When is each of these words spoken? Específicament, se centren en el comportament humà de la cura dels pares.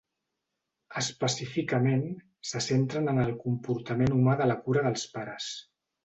Específicament, 1.01 2.07
se 2.51 2.61
centren 2.67 3.11
en 3.13 3.19
el 3.25 3.29
comportament 3.43 4.15
humà 4.21 4.35
de 4.41 4.47
la 4.53 4.57
cura 4.63 4.83
dels 4.89 5.05
pares. 5.19 5.51